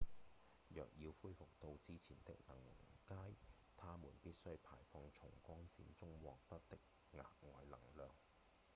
[0.69, 2.55] 若要恢復到之前的能
[3.05, 3.35] 階
[3.77, 6.79] 它們必須排放從光線中獲得
[7.11, 8.09] 的額外能量